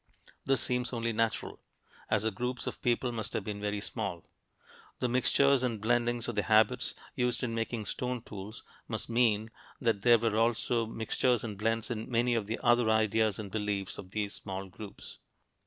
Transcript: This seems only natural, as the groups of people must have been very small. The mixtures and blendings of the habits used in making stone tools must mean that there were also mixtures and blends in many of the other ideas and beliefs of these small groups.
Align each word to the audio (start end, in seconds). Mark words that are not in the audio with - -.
This 0.45 0.61
seems 0.61 0.93
only 0.93 1.13
natural, 1.13 1.59
as 2.09 2.23
the 2.23 2.31
groups 2.31 2.65
of 2.65 2.81
people 2.81 3.11
must 3.11 3.33
have 3.33 3.43
been 3.43 3.61
very 3.61 3.79
small. 3.79 4.25
The 4.97 5.07
mixtures 5.07 5.61
and 5.61 5.79
blendings 5.79 6.27
of 6.27 6.33
the 6.33 6.41
habits 6.41 6.95
used 7.13 7.43
in 7.43 7.53
making 7.53 7.85
stone 7.85 8.23
tools 8.23 8.63
must 8.87 9.11
mean 9.11 9.51
that 9.79 10.01
there 10.01 10.17
were 10.17 10.35
also 10.37 10.87
mixtures 10.87 11.43
and 11.43 11.55
blends 11.55 11.91
in 11.91 12.09
many 12.09 12.33
of 12.33 12.47
the 12.47 12.57
other 12.63 12.89
ideas 12.89 13.37
and 13.37 13.51
beliefs 13.51 13.99
of 13.99 14.09
these 14.09 14.33
small 14.33 14.69
groups. 14.69 15.19